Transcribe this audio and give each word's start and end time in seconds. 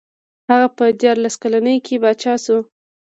هغه 0.49 0.67
په 0.77 0.83
دیارلس 0.99 1.35
کلنۍ 1.43 1.77
کې 1.85 1.95
پاچا 2.03 2.33
شو. 2.43 2.57